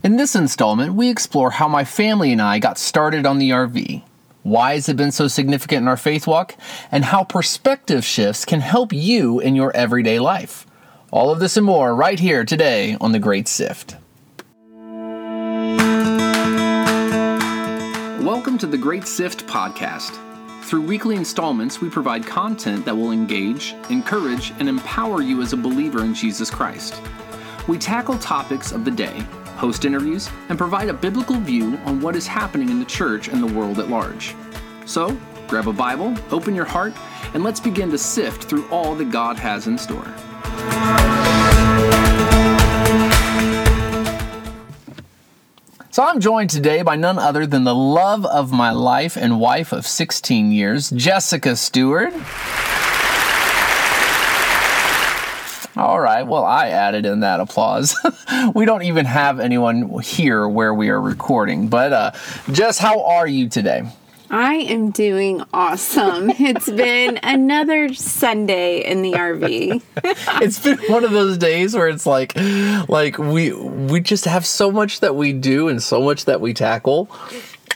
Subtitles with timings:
[0.00, 4.04] In this installment, we explore how my family and I got started on the RV,
[4.44, 6.54] why has it been so significant in our faith walk,
[6.92, 10.68] and how perspective shifts can help you in your everyday life.
[11.10, 13.96] All of this and more right here today on The Great Sift.
[18.22, 20.16] Welcome to the Great Sift podcast.
[20.62, 25.56] Through weekly installments, we provide content that will engage, encourage, and empower you as a
[25.56, 27.02] believer in Jesus Christ.
[27.66, 29.26] We tackle topics of the day,
[29.58, 33.42] host interviews, and provide a biblical view on what is happening in the church and
[33.42, 34.34] the world at large.
[34.86, 35.18] So,
[35.48, 36.94] grab a Bible, open your heart,
[37.34, 40.06] and let's begin to sift through all that God has in store.
[45.90, 49.72] So I'm joined today by none other than the love of my life and wife
[49.72, 52.14] of 16 years, Jessica Steward.
[56.18, 57.94] Right, well, I added in that applause.
[58.54, 61.68] we don't even have anyone here where we are recording.
[61.68, 62.10] But, uh,
[62.50, 63.88] Jess, how are you today?
[64.28, 66.30] I am doing awesome.
[66.30, 69.80] It's been another Sunday in the RV.
[70.42, 72.34] it's been one of those days where it's like
[72.88, 76.52] like we we just have so much that we do and so much that we
[76.52, 77.08] tackle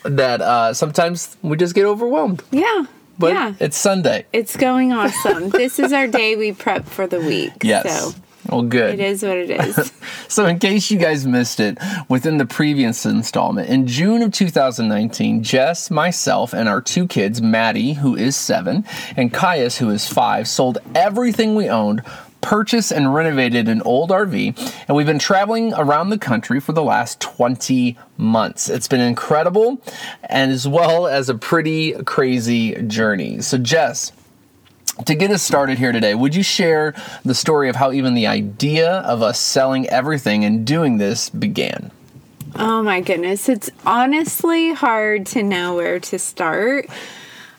[0.02, 2.42] that uh sometimes we just get overwhelmed.
[2.50, 2.86] Yeah.
[3.18, 3.54] But yeah.
[3.60, 4.26] it's Sunday.
[4.32, 5.50] It's going awesome.
[5.50, 7.52] this is our day we prep for the week.
[7.62, 8.12] Yes.
[8.12, 8.94] So well, good.
[8.94, 9.92] it is what it is.
[10.28, 11.76] So, in case you guys missed it,
[12.08, 17.92] within the previous installment, in June of 2019, Jess, myself, and our two kids, Maddie,
[17.92, 22.02] who is seven, and Caius, who is five, sold everything we owned,
[22.40, 26.82] purchased and renovated an old RV, and we've been traveling around the country for the
[26.82, 28.70] last 20 months.
[28.70, 29.82] It's been incredible,
[30.24, 33.40] and as well as a pretty crazy journey.
[33.42, 34.12] So, Jess,
[35.06, 38.26] to get us started here today, would you share the story of how even the
[38.26, 41.90] idea of us selling everything and doing this began?
[42.56, 43.48] oh my goodness.
[43.48, 46.86] It's honestly hard to know where to start.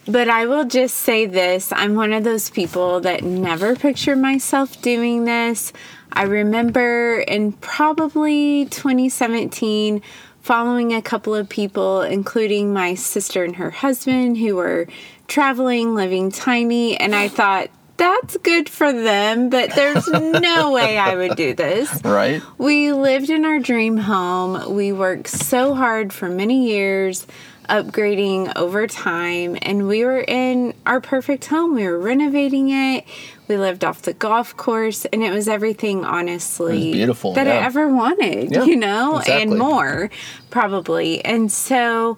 [0.06, 4.82] But I will just say this I'm one of those people that never pictured myself
[4.82, 5.72] doing this.
[6.12, 10.02] I remember in probably 2017
[10.42, 14.88] following a couple of people, including my sister and her husband, who were
[15.34, 21.16] traveling, living tiny, and I thought, that's good for them, but there's no way I
[21.16, 22.04] would do this.
[22.04, 22.40] Right?
[22.60, 24.76] We lived in our dream home.
[24.76, 27.26] We worked so hard for many years,
[27.68, 31.74] upgrading over time, and we were in our perfect home.
[31.74, 33.04] We were renovating it.
[33.48, 37.58] We lived off the golf course, and it was everything, honestly, was beautiful, that I
[37.58, 39.42] ever wanted, Yeah, you know, exactly.
[39.42, 40.12] and more,
[40.52, 41.26] probably.
[41.26, 42.18] And so,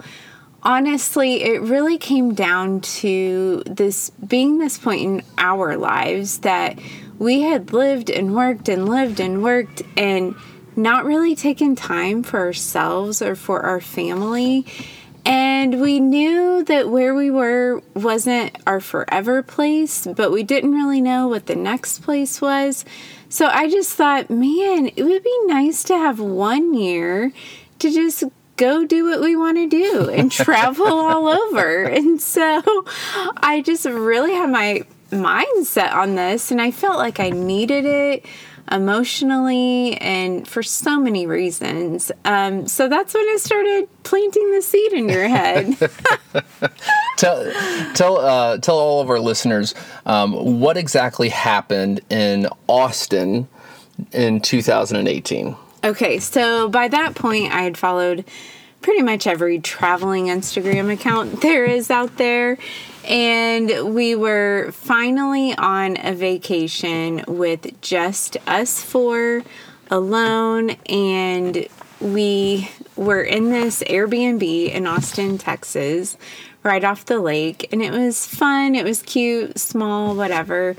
[0.65, 6.79] honestly, it really came down to this being this point in our lives that
[7.19, 10.35] we had lived and worked and lived and worked and
[10.75, 14.65] not really taken time for ourselves or for our family.
[15.25, 21.01] And we knew that where we were wasn't our forever place, but we didn't really
[21.01, 22.85] know what the next place was.
[23.29, 27.31] So I just thought, man, it would be nice to have one year
[27.79, 28.23] to just
[28.57, 31.83] go do what we want to do and travel all over.
[31.83, 32.85] And so
[33.37, 38.25] I just really had my mindset on this, and I felt like I needed it
[38.71, 42.11] emotionally and for so many reasons.
[42.25, 45.77] Um, so that's when I started planting the seed in your head.
[47.17, 47.49] Tell
[47.93, 49.73] tell uh, tell all of our listeners
[50.05, 53.47] um, what exactly happened in Austin
[54.11, 55.55] in 2018.
[55.85, 58.25] Okay, so by that point, I had followed
[58.81, 62.57] pretty much every traveling Instagram account there is out there.
[63.07, 69.43] And we were finally on a vacation with just us four
[69.91, 70.71] alone.
[70.89, 71.67] And
[72.01, 76.17] we were in this Airbnb in Austin, Texas,
[76.63, 77.71] right off the lake.
[77.71, 80.75] And it was fun, it was cute, small, whatever.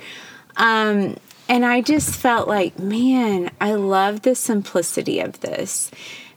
[0.57, 1.15] Um,
[1.49, 5.91] and I just felt like, man, I love the simplicity of this.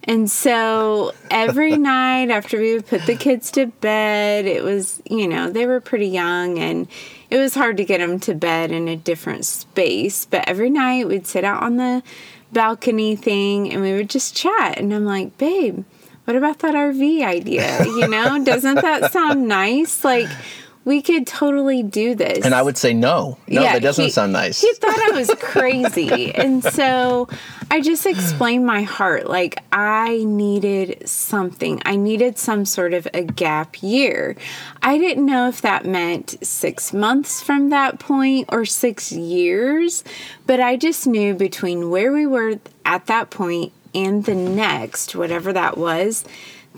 [0.03, 5.27] And so every night after we would put the kids to bed, it was, you
[5.27, 6.87] know, they were pretty young and
[7.29, 10.25] it was hard to get them to bed in a different space.
[10.25, 12.03] But every night we'd sit out on the
[12.51, 14.77] balcony thing and we would just chat.
[14.77, 15.83] And I'm like, babe,
[16.25, 17.83] what about that RV idea?
[17.85, 20.03] You know, doesn't that sound nice?
[20.03, 20.29] Like,
[20.85, 22.43] we could totally do this.
[22.45, 23.37] And I would say no.
[23.47, 24.61] No, Yeah, that doesn't he- sound nice.
[24.61, 26.33] He thought I was crazy.
[26.33, 27.27] and so
[27.69, 29.27] I just explained my heart.
[29.29, 31.81] Like, I needed something.
[31.85, 34.35] I needed some sort of a gap year.
[34.81, 40.03] I didn't know if that meant six months from that point or six years,
[40.47, 45.51] but I just knew between where we were at that point and the next, whatever
[45.53, 46.23] that was,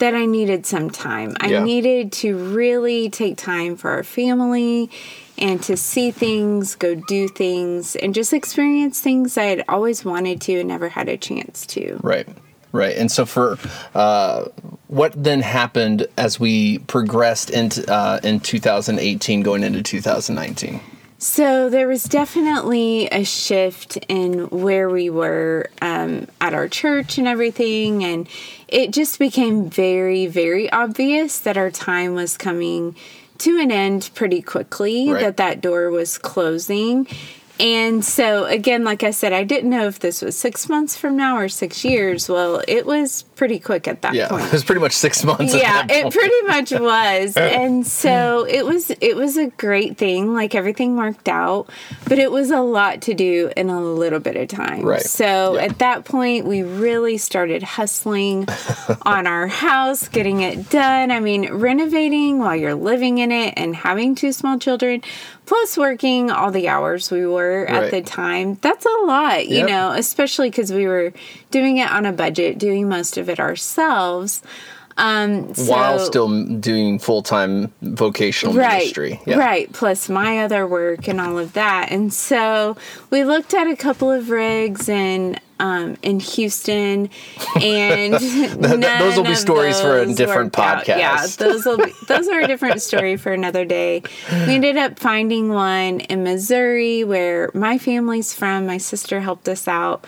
[0.02, 1.36] that I needed some time.
[1.40, 1.64] I Yeah.
[1.64, 4.90] needed to really take time for our family
[5.38, 10.42] and to see things, go do things, and just experience things I had always wanted
[10.42, 12.00] to and never had a chance to.
[12.02, 12.28] Right.
[12.72, 12.96] Right.
[12.98, 13.58] And so for
[13.94, 14.46] uh,
[14.88, 20.80] what then happened as we progressed into uh, in 2018 going into 2019?
[21.22, 27.28] So there was definitely a shift in where we were um, at our church and
[27.28, 28.28] everything, and
[28.68, 32.96] it just became very, very obvious that our time was coming
[33.38, 35.12] to an end pretty quickly.
[35.12, 35.22] Right.
[35.22, 37.06] That that door was closing.
[37.62, 41.16] And so, again, like I said, I didn't know if this was six months from
[41.16, 42.28] now or six years.
[42.28, 45.54] Well, it was pretty quick at that Yeah, point it was pretty much six months.
[45.56, 50.54] yeah it pretty much was and so it was it was a great thing like
[50.54, 51.68] everything worked out
[52.08, 55.02] but it was a lot to do in a little bit of time Right.
[55.02, 55.64] so Yeah.
[55.64, 58.48] at that point we really started hustling
[59.02, 63.76] on our house getting it done i mean renovating while you're living in it and
[63.76, 65.02] having two small children
[65.52, 67.84] plus working all the hours we were Right.
[67.84, 69.68] at the time that's a lot you Yep.
[69.70, 71.12] know especially because we were
[71.52, 74.42] doing it on a budget doing most of it ourselves
[74.98, 79.20] um while still doing full time vocational right ministry.
[79.26, 79.40] Yeah.
[79.40, 82.78] right plus my other work and all of that and so
[83.10, 87.10] we looked at a couple of rigs in um, in Houston,
[87.62, 88.14] and
[88.60, 90.88] those will be stories for a different worked out.
[90.88, 94.02] Yeah, those will be, those are a different story for another day.
[94.32, 98.66] We ended up finding one in Missouri where my family's from.
[98.66, 100.06] My sister helped us out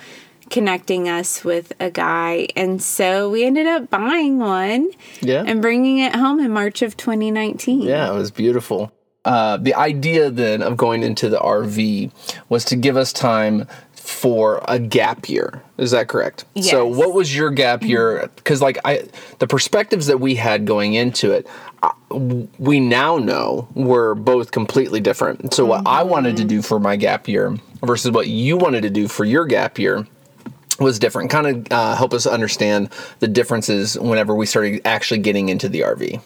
[0.50, 4.90] connecting us with a guy and so we ended up buying one
[5.22, 5.42] Yeah.
[5.46, 7.80] and bringing it home in March of 2019.
[7.80, 8.92] Yeah, it was beautiful.
[9.24, 12.10] Uh, the idea then of going into the RV
[12.50, 13.66] was to give us time
[14.04, 15.62] for a gap year.
[15.78, 16.44] Is that correct?
[16.70, 18.30] So, what was your gap year?
[18.36, 19.08] Because, like, I
[19.38, 21.48] the perspectives that we had going into it,
[22.58, 25.54] we now know were both completely different.
[25.54, 28.90] So, what I wanted to do for my gap year versus what you wanted to
[28.90, 30.06] do for your gap year
[30.78, 31.30] was different.
[31.30, 32.90] Kind of uh, help us understand
[33.20, 36.20] the differences whenever we started actually getting into the RV.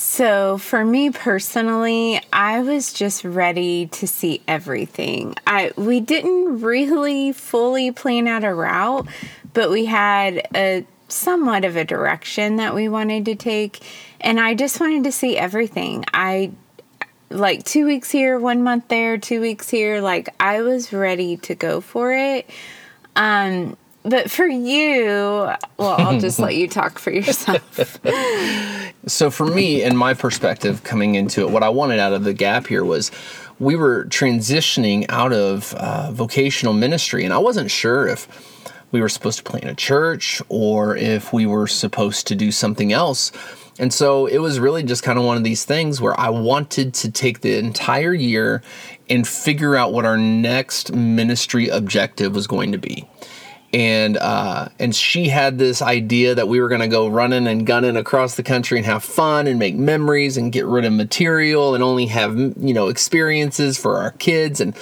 [0.00, 5.34] So, for me personally, I was just ready to see everything.
[5.44, 9.08] I we didn't really fully plan out a route,
[9.54, 13.80] but we had a somewhat of a direction that we wanted to take,
[14.20, 16.04] and I just wanted to see everything.
[16.14, 16.52] I
[17.28, 21.56] like 2 weeks here, 1 month there, 2 weeks here, like I was ready to
[21.56, 22.48] go for it.
[23.16, 28.00] Um but for you, well, I'll just let you talk for yourself.
[29.08, 32.34] So for me, in my perspective, coming into it, what I wanted out of the
[32.34, 33.10] gap here was
[33.58, 38.28] we were transitioning out of uh, vocational ministry, and I wasn't sure if
[38.92, 42.92] we were supposed to plant a church or if we were supposed to do something
[42.92, 43.32] else.
[43.78, 46.94] And so it was really just kind of one of these things where I wanted
[46.94, 48.62] to take the entire year
[49.08, 53.08] and figure out what our next ministry objective was going to be
[53.72, 57.66] and uh, and she had this idea that we were going to go running and
[57.66, 61.74] gunning across the country and have fun and make memories and get rid of material
[61.74, 64.76] and only have you know experiences for our kids and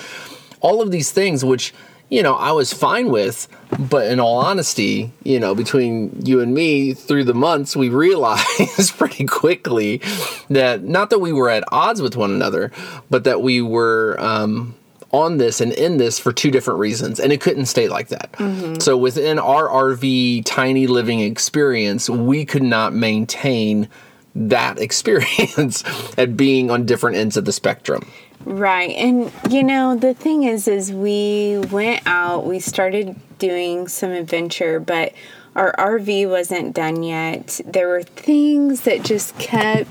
[0.60, 1.74] all of these things which
[2.10, 3.48] you know I was fine with.
[3.76, 8.92] But in all honesty you know between you and me through the months we realized
[8.96, 10.00] pretty quickly
[10.48, 12.70] that not that we were at odds with one another
[13.10, 14.76] but that we were um,
[15.12, 18.32] on this and in this for two different reasons and it couldn't stay like that
[18.32, 18.78] mm-hmm.
[18.80, 23.88] so within our rv tiny living experience we could not maintain
[24.34, 25.84] that experience
[26.18, 28.06] at being on different ends of the spectrum
[28.46, 28.90] Right.
[28.90, 34.78] And you know, the thing is is we went out, we started doing some adventure,
[34.78, 35.12] but
[35.56, 37.60] our RV wasn't done yet.
[37.64, 39.88] There were things that just kept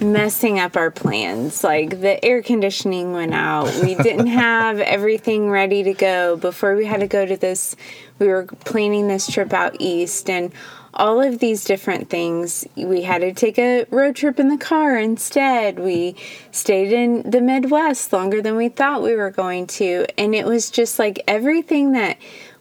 [0.00, 1.64] messing up our plans.
[1.64, 3.74] Like the air conditioning went out.
[3.82, 7.76] We didn't have everything ready to go before we had to go to this
[8.18, 10.52] we were planning this trip out east and
[10.94, 12.66] all of these different things.
[12.74, 15.78] We had to take a road trip in the car instead.
[15.78, 16.16] We
[16.50, 20.06] stayed in the Midwest longer than we thought we were going to.
[20.18, 22.16] And it was just like everything that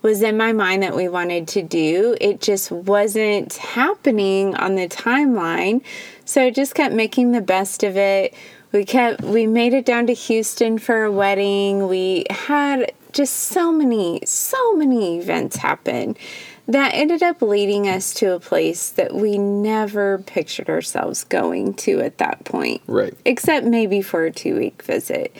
[0.07, 4.87] was in my mind that we wanted to do, it just wasn't happening on the
[4.87, 5.83] timeline.
[6.23, 8.33] So I just kept making the best of it.
[8.71, 11.89] We kept we made it down to Houston for a wedding.
[11.89, 16.15] We had just so many so many events happen
[16.69, 21.99] that ended up leading us to a place that we never pictured ourselves going to
[21.99, 22.81] at that point.
[22.87, 23.13] Right.
[23.25, 25.35] Except maybe for a 2-week visit.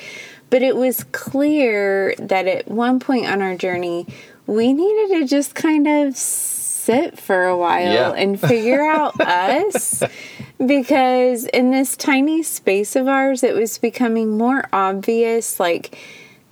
[0.49, 4.07] But it was clear that at one point on our journey
[4.47, 8.11] we needed to just kind of sit for a while Yeah.
[8.13, 10.01] and figure out us
[10.65, 15.97] because in this tiny space of ours it was becoming more obvious like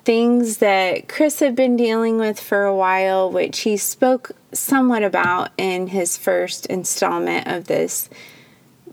[0.03, 5.49] things that Chris had been dealing with for a while which he spoke somewhat about
[5.57, 8.09] in his first installment of this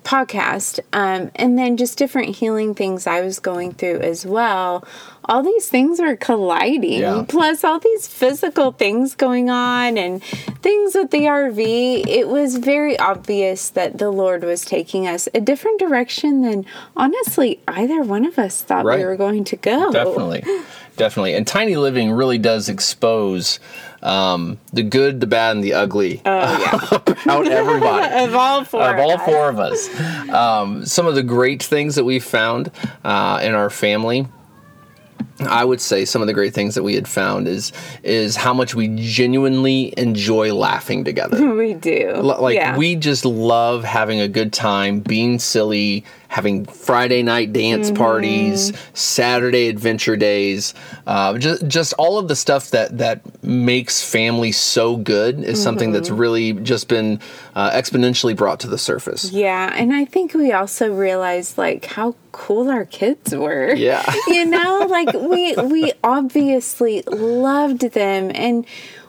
[0.02, 4.84] podcast um, and then just different healing things I was going through as well.
[5.26, 7.24] All these things were colliding, Yeah.
[7.28, 10.22] plus all these physical things going on and
[10.62, 12.04] things with the RV.
[12.08, 17.60] It was very obvious that the Lord was taking us a different direction than honestly
[17.68, 18.98] either one of us thought Right.
[18.98, 19.92] we were going to go.
[19.92, 20.42] Definitely,
[20.96, 21.34] definitely.
[21.34, 23.60] And tiny living really does expose
[24.02, 26.74] um, the good, the bad, and the ugly Oh, yeah.
[27.24, 28.14] about everybody.
[28.24, 28.82] of all four.
[28.82, 29.24] of all us.
[29.24, 30.28] four of us.
[30.30, 32.72] Um, some of the great things that we found
[33.04, 34.26] uh, in our family.
[35.40, 37.72] I would say some of the great things that we had found is
[38.02, 41.38] is how much we genuinely enjoy laughing together.
[41.62, 42.12] We do.
[42.14, 42.76] L- like yeah.
[42.76, 47.96] we just love having a good time, being silly, having Friday night dance Mm-hmm.
[48.02, 50.72] parties, Saturday adventure days,
[51.06, 55.92] uh, just just all of the stuff that that makes family so good is something
[55.92, 56.16] that's Mm-hmm.
[56.20, 57.20] really just been
[57.54, 59.30] uh, exponentially brought to the surface.
[59.30, 63.74] Yeah, and I think we also realized like how cool our kids were.
[63.74, 64.02] Yeah.
[64.28, 68.64] you know, like we we obviously loved them and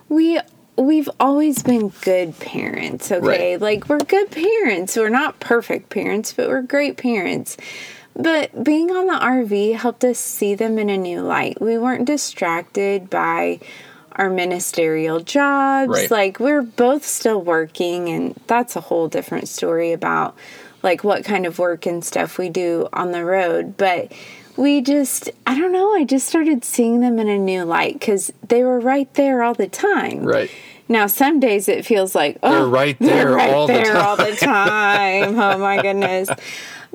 [0.10, 0.40] we
[0.78, 3.54] we've always been good parents, okay?
[3.54, 3.62] Right.
[3.62, 4.96] Like we're good parents.
[4.96, 7.58] We're not perfect parents, but we're great parents.
[8.16, 11.60] But being on the RV helped us see them in a new light.
[11.60, 13.60] We weren't distracted by
[14.12, 15.90] our ministerial jobs.
[15.90, 16.12] Right.
[16.12, 20.36] Like we're both still working and that's a whole different story about
[20.84, 24.12] like what kind of work and stuff we do on the road, but
[24.58, 28.32] we just I don't know, I just started seeing them in a new light cuz
[28.48, 30.24] they were right there all the time.
[30.24, 30.50] Right.
[30.90, 33.94] Now some days it feels like oh They're right they're there right all the there
[33.94, 34.06] time.
[34.06, 35.40] all the time.
[35.40, 36.30] oh my goodness.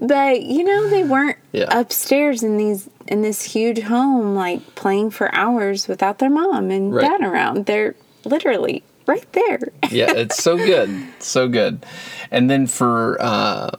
[0.01, 1.67] But you know they weren't Yeah.
[1.71, 6.95] upstairs in these in this huge home like playing for hours without their mom and
[6.95, 7.03] Right.
[7.19, 7.67] dad around.
[7.67, 9.59] They're literally right there.
[9.91, 11.85] yeah, it's so good, so good.
[12.31, 13.71] And then for uh,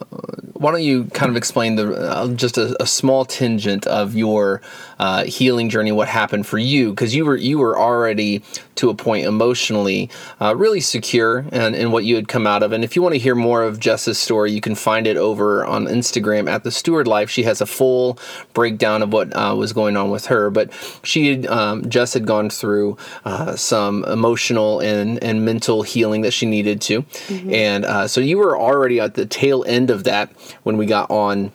[0.59, 4.61] why don't you kind of explain the uh, just a, a small tangent of your
[4.99, 6.89] uh, healing journey, what happened for you?
[6.89, 8.43] Because you were you were already
[8.75, 10.09] to a point emotionally
[10.41, 12.73] uh, really secure in, in what you had come out of.
[12.73, 15.65] And if you want to hear more of Jess's story, you can find it over
[15.65, 17.29] on Instagram at the Steward Life.
[17.29, 18.19] She has a full
[18.53, 20.49] breakdown of what uh, was going on with her.
[20.49, 20.73] But
[21.03, 26.31] she had um, Jess had gone through uh, some emotional and and mental healing that
[26.31, 30.29] she needed to, and uh, so you were already at the tail end of that
[30.63, 31.51] when we got on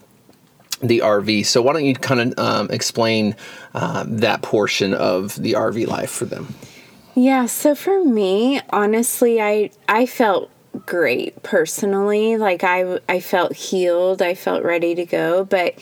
[0.83, 1.47] the RV.
[1.47, 3.37] So why don't you kind of um, explain
[3.75, 6.55] uh, that portion of the RV life for them?
[7.15, 10.51] Yeah, so for me, honestly, I I felt
[10.85, 12.37] great personally.
[12.37, 15.79] Like I I felt healed, I felt ready to go, but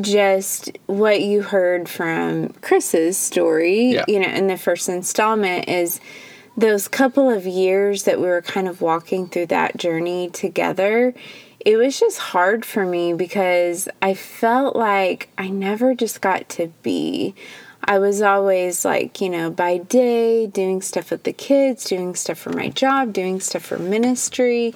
[0.00, 4.04] just what you heard from Chris's story, Yeah.
[4.08, 6.00] you know, in the first installment is
[6.56, 11.14] those couple of years that we were kind of walking through that journey together.
[11.64, 16.72] It was just hard for me because I felt like I never just got to
[16.82, 17.34] be.
[17.84, 22.38] I was always like, you know, by day doing stuff with the kids, doing stuff
[22.38, 24.74] for my job, doing stuff for ministry.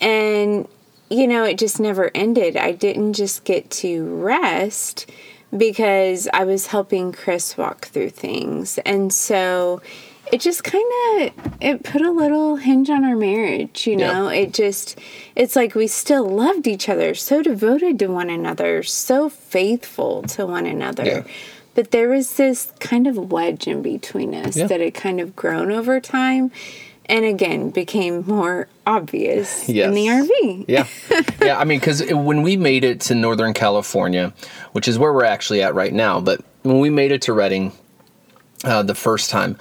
[0.00, 0.68] And,
[1.08, 2.56] you know, it just never ended.
[2.56, 5.10] I didn't just get to rest
[5.56, 8.78] because I was helping Chris walk through things.
[8.78, 9.80] And so
[10.32, 10.84] it just kind
[11.20, 14.28] of it put a little hinge on our marriage, you know.
[14.28, 14.98] It just
[15.36, 20.46] it's like we still loved each other, so devoted to one another, so faithful to
[20.46, 21.04] one another.
[21.04, 21.22] Yeah.
[21.74, 24.66] But there was this kind of wedge in between us Yeah.
[24.66, 26.50] that had kind of grown over time
[27.06, 30.28] and again became more obvious in the Yes.
[30.28, 30.64] RV.
[30.68, 30.86] Yeah,
[31.40, 31.58] yeah.
[31.58, 34.34] I mean, because when we made it to Northern California,
[34.72, 37.72] which is where we're actually at right now, but when we made it to Redding
[38.64, 39.56] uh, the first time,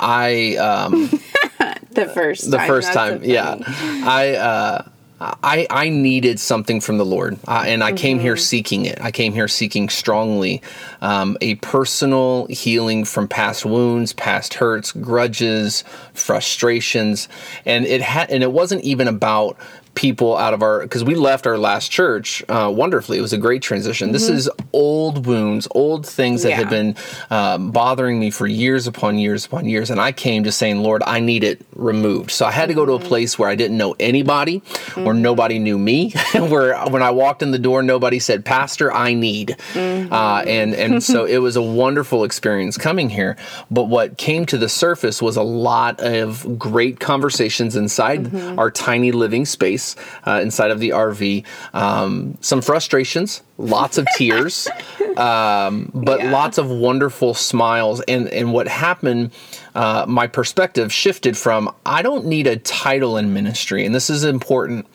[0.00, 1.10] I um,
[1.92, 2.66] The first the time.
[2.66, 3.56] first time, yeah.
[4.04, 4.36] I.
[4.36, 4.82] Uh,
[5.22, 8.22] I, I needed something from the Lord, uh, and I came Mm-hmm.
[8.24, 8.98] here seeking it.
[9.02, 10.62] I came here seeking strongly
[11.02, 17.28] um, a personal healing from past wounds, past hurts, grudges, frustrations,
[17.66, 18.30] and it had.
[18.30, 19.58] And it wasn't even about
[19.94, 23.18] people out of our because we left our last church uh, wonderfully.
[23.18, 24.12] It was a great transition.
[24.12, 26.70] This is old wounds, old things that had Mm-hmm.
[26.70, 26.96] Been
[27.30, 31.02] um, bothering me for years upon years upon years, and I came to saying, Lord,
[31.06, 32.30] I need it removed.
[32.30, 33.04] So I had to go to Mm-hmm.
[33.04, 34.58] a place where I didn't know anybody,
[34.94, 39.14] where nobody knew me, where when I walked in the door, nobody said, Pastor, I
[39.14, 40.12] need, Mm-hmm.
[40.12, 43.36] uh, and and so it was a wonderful experience coming here.
[43.70, 48.58] But what came to the surface was a lot of great conversations inside Mm-hmm.
[48.58, 49.79] our tiny living space
[50.26, 51.44] uh, inside of the RV.
[51.74, 54.68] Um, some frustrations, lots of tears,
[55.16, 56.30] um, but Yeah.
[56.32, 58.00] lots of wonderful smiles.
[58.08, 59.30] And and what happened,
[59.74, 64.24] uh, my perspective shifted from I don't need a title in ministry, and this is
[64.24, 64.86] important.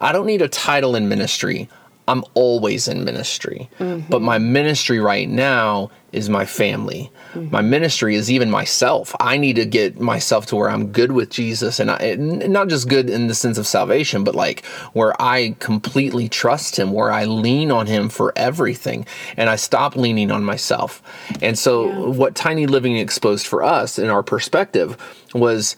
[0.00, 1.68] I don't need a title in ministry.
[2.06, 3.68] I'm always in ministry.
[4.08, 7.10] But my ministry right now is my family.
[7.34, 9.14] My ministry is even myself.
[9.20, 12.68] I need to get myself to where I'm good with Jesus and, I, and not
[12.68, 17.12] just good in the sense of salvation, but like where I completely trust him, where
[17.12, 21.02] I lean on him for everything and I stop leaning on myself.
[21.42, 24.96] And so what Tiny Living exposed for us in our perspective
[25.34, 25.76] was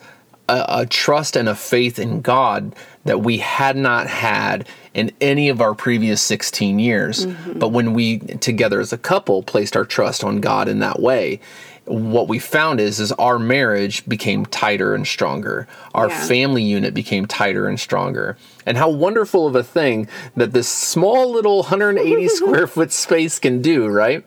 [0.51, 5.49] a, a trust and a faith in God that we had not had in any
[5.49, 7.25] of our previous 16 years.
[7.25, 7.59] Mm-hmm.
[7.59, 11.39] But when we together as a couple placed our trust on God in that way,
[11.85, 15.67] what we found is is our marriage became tighter and stronger.
[15.95, 16.27] Our Yeah.
[16.27, 18.37] family unit became tighter and stronger.
[18.67, 23.61] And how wonderful of a thing that this small little 180 square foot space can
[23.63, 24.23] do, right?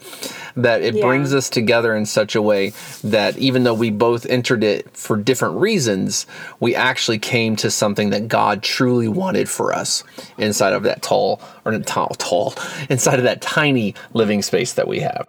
[0.56, 1.02] That it Yeah.
[1.06, 2.72] brings us together in such a way
[3.04, 6.26] that even though we both entered it for different reasons,
[6.58, 10.02] we actually came to something that God truly wanted for us
[10.38, 12.54] inside of that tall or not tall, tall,
[12.90, 15.28] inside of that tiny living space that we have.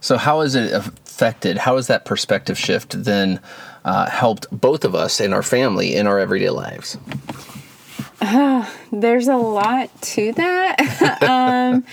[0.00, 0.72] So, how has it
[1.22, 1.58] affected?
[1.58, 3.40] How has that perspective shift then
[3.84, 6.96] uh, helped both of us and our family in our everyday lives?
[8.92, 11.22] There's a lot to that.
[11.28, 11.84] um,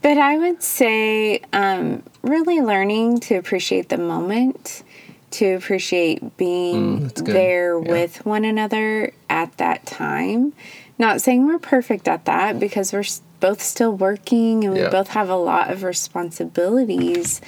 [0.00, 4.84] but I would say um, really learning to appreciate the moment,
[5.32, 7.26] to appreciate being good.
[7.26, 7.90] there Yeah.
[7.90, 10.52] with one another at that time.
[11.00, 13.02] Not saying we're perfect at that because we're
[13.40, 14.88] both still working and we Yeah.
[14.90, 17.40] both have a lot of responsibilities,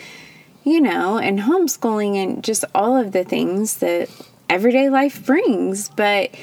[0.65, 4.09] you know, and homeschooling and just all of the things that
[4.49, 5.89] everyday life brings.
[5.91, 6.35] But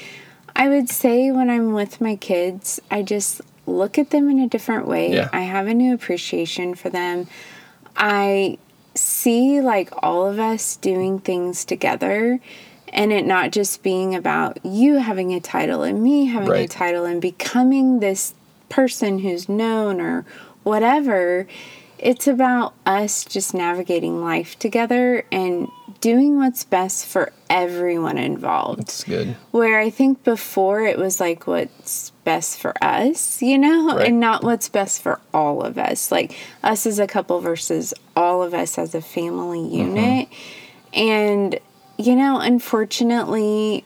[0.54, 4.48] I would say when I'm with my kids, I just look at them in a
[4.48, 5.12] different way.
[5.12, 5.28] Yeah.
[5.32, 7.26] I have a new appreciation for them.
[7.96, 8.58] I
[8.94, 12.40] see like all of us doing things together
[12.92, 17.06] and it not just being about you having a title and me having a title
[17.06, 18.34] and becoming this
[18.68, 20.26] person who's known or
[20.62, 21.46] whatever.
[22.02, 25.68] It's about us just navigating life together and
[26.00, 29.36] doing what's best for everyone involved It's good.
[29.52, 34.08] where I think before it was like what's best for us, you know, Right.
[34.08, 38.42] and not what's best for all of us, like us as a couple versus all
[38.42, 39.96] of us as a family Mm-hmm.
[39.96, 40.28] unit.
[40.92, 41.60] And,
[41.98, 43.84] you know, unfortunately,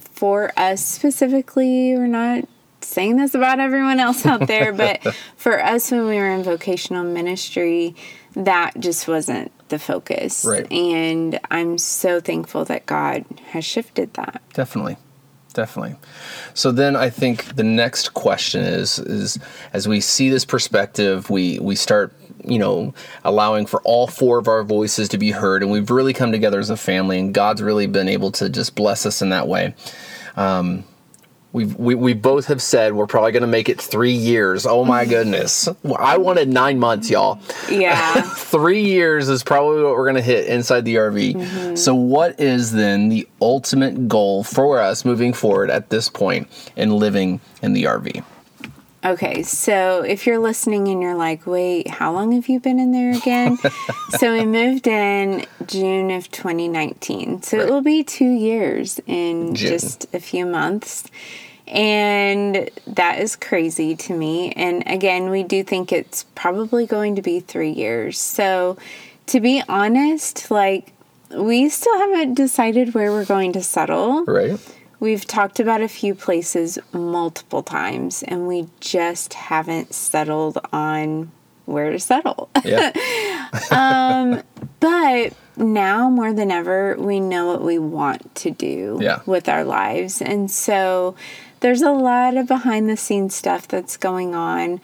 [0.00, 2.44] for us specifically, we're not
[2.86, 5.02] saying this about everyone else out there, but
[5.36, 7.94] for us, when we were in vocational ministry,
[8.34, 10.44] that just wasn't the focus.
[10.44, 10.70] Right.
[10.70, 14.42] And I'm so thankful that God has shifted that.
[14.52, 14.96] Definitely.
[15.54, 15.96] Definitely.
[16.52, 19.38] So then I think the next question is is
[19.72, 22.12] as we see this perspective, we we start,
[22.44, 22.92] you know,
[23.24, 26.60] allowing for all four of our voices to be heard and we've really come together
[26.60, 29.74] as a family and God's really been able to just bless us in that way.
[30.36, 30.84] Um
[31.56, 34.66] We've, we, we both have said we're probably going to make it three years.
[34.66, 35.10] Oh my mm-hmm.
[35.10, 35.66] goodness.
[35.98, 37.40] I wanted nine months, y'all.
[37.70, 38.20] Yeah.
[38.36, 41.32] three years is probably what we're going to hit inside the RV.
[41.32, 41.76] Mm-hmm.
[41.76, 46.90] So, what is then the ultimate goal for us moving forward at this point in
[46.90, 48.22] living in the RV?
[49.02, 52.92] Okay, so if you're listening and you're like, wait, how long have you been in
[52.92, 53.56] there again?
[54.18, 57.42] so we moved in June of 2019.
[57.42, 57.66] So Right.
[57.66, 59.70] it will be two years in June.
[59.70, 61.04] just a few months.
[61.66, 64.52] And that is crazy to me.
[64.52, 68.18] And again, we do think it's probably going to be three years.
[68.18, 68.76] So
[69.26, 70.92] to be honest, like,
[71.36, 74.24] we still haven't decided where we're going to settle.
[74.24, 74.58] Right?
[75.00, 81.32] We've talked about a few places multiple times, and we just haven't settled on
[81.66, 82.48] where to settle.
[82.64, 82.92] Yeah.
[83.70, 84.42] um,
[84.80, 89.20] but now more than ever, we know what we want to do Yeah.
[89.26, 90.22] with our lives.
[90.22, 91.16] And so
[91.66, 94.80] there's a lot of behind the scenes stuff that's going on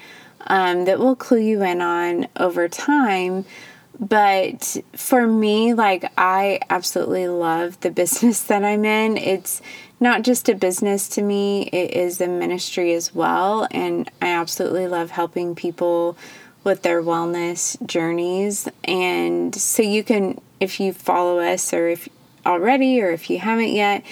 [0.49, 3.45] um, that we'll clue you in on over time.
[4.01, 9.17] but for me, like, I absolutely love the business that I'm in.
[9.17, 9.63] It's
[10.01, 13.69] not just a business to me, it is a ministry as well.
[13.71, 16.17] And I absolutely love helping people
[16.65, 18.69] with their wellness journeys.
[18.83, 22.09] And so you can, if you follow us or if
[22.45, 24.03] already or if you haven't yet,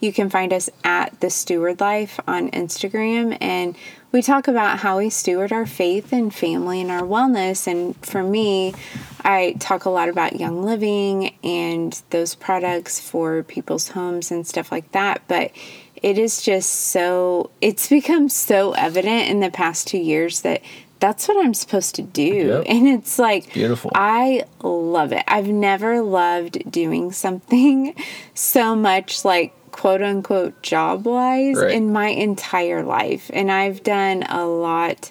[0.00, 3.36] you can find us at the Steward Life on Instagram.
[3.40, 3.76] And
[4.12, 7.66] we talk about how we steward our faith and family and our wellness.
[7.66, 8.74] And for me,
[9.22, 14.72] I talk a lot about Young Living and those products for people's homes and stuff
[14.72, 15.22] like that.
[15.28, 15.52] But
[15.96, 20.62] it is just so, it's become so evident in the past two years that
[20.98, 22.22] that's what I'm supposed to do.
[22.22, 22.64] Yep.
[22.68, 23.90] And it's like, beautiful.
[23.94, 25.24] I love it.
[25.26, 27.94] I've never loved doing something
[28.34, 31.70] so much like quote unquote job wise right.
[31.70, 33.30] in my entire life.
[33.32, 35.10] And I've done a lot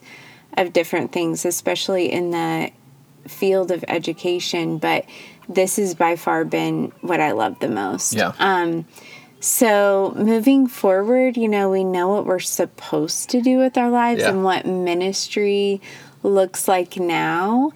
[0.58, 2.70] of different things, especially in the
[3.28, 5.06] field of education, but
[5.48, 8.14] this has by far been what I love the most.
[8.14, 8.34] Yeah.
[8.38, 8.86] Um,
[9.40, 14.22] so moving forward, you know, we know what we're supposed to do with our lives
[14.22, 14.30] yeah.
[14.30, 15.82] and what ministry
[16.22, 17.72] looks like now.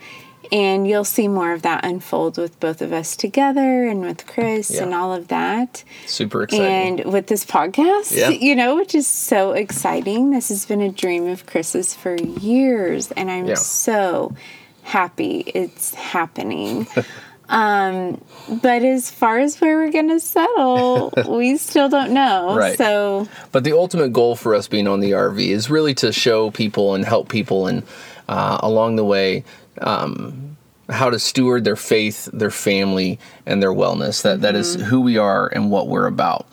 [0.51, 4.71] And you'll see more of that unfold with both of us together and with Chris
[4.71, 4.83] yeah.
[4.83, 5.83] and all of that.
[6.05, 6.99] Super exciting.
[6.99, 8.29] And with this podcast, yeah.
[8.47, 10.31] you know, which is so exciting.
[10.31, 13.11] This has been a dream of Chris's for years.
[13.11, 13.55] And I'm yeah.
[13.55, 14.35] so
[14.83, 16.87] happy it's happening.
[17.49, 18.21] um,
[18.61, 22.55] but as far as where we're going to settle, we still don't know.
[22.55, 22.77] Right.
[22.77, 26.51] So, but the ultimate goal for us being on the RV is really to show
[26.51, 27.83] people and help people and
[28.29, 29.43] uh, along the way
[29.81, 30.57] um,
[30.89, 34.21] how to steward their faith, their family, and their wellness.
[34.23, 34.85] That, that is mm-hmm.
[34.85, 36.45] who we are and what we're about.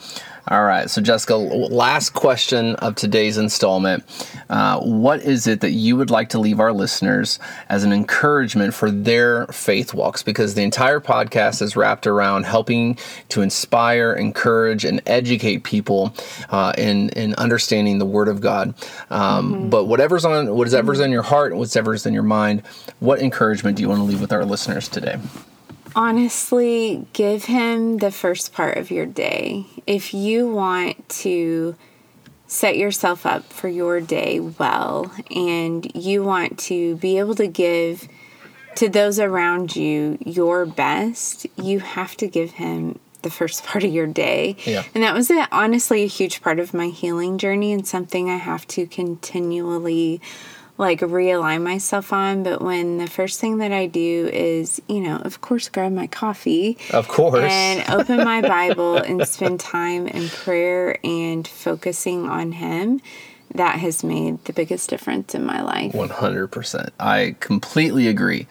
[0.49, 4.05] All right, so Jessica, last question of today's installment.
[4.49, 8.73] Uh, what is it that you would like to leave our listeners as an encouragement
[8.73, 10.23] for their faith walks?
[10.23, 12.99] Because the entire podcast is wrapped around helping
[13.29, 16.15] to inspire, encourage, and educate people
[16.49, 18.75] uh, in in understanding the Word of God.
[19.11, 19.69] Um, mm-hmm.
[19.69, 21.05] But whatever's on whatever's mm-hmm.
[21.05, 22.63] in your heart, whatever's in your mind,
[22.99, 25.19] what encouragement do you want to leave with our listeners today?
[25.95, 29.67] Honestly give him the first part of your day.
[29.87, 31.77] If you want to
[32.47, 38.09] set yourself up for your day well and you want to be able to give
[38.75, 43.93] to those around you your best, you have to give him the first part of
[43.93, 44.57] your day.
[44.65, 44.85] Yeah.
[44.95, 48.37] And that was a, honestly a huge part of my healing journey and something I
[48.37, 50.21] have to continually
[50.81, 52.43] like realign myself on.
[52.43, 56.07] But when the first thing that I do is, you know, of course, grab my
[56.07, 56.79] coffee.
[56.93, 57.45] Of course.
[57.45, 63.01] And open my Bible and spend time in prayer and focusing on Him
[63.55, 65.93] that has made the biggest difference in my life.
[65.93, 66.91] 100%.
[67.01, 68.47] I completely agree.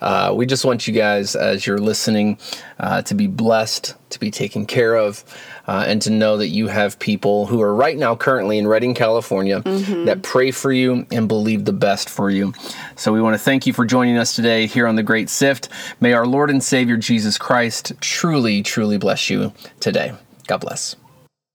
[0.00, 2.38] Uh, we just want you guys, as you're listening,
[2.80, 5.24] uh, to be blessed, to be taken care of,
[5.68, 8.94] uh, and to know that you have people who are right now currently in Redding,
[8.94, 10.06] California, mm-hmm.
[10.06, 12.52] that pray for you and believe the best for you.
[12.96, 15.68] So we want to thank you for joining us today here on The Great Sift.
[16.00, 20.12] May our Lord and Savior Jesus Christ truly, truly bless you today.
[20.48, 20.96] God bless.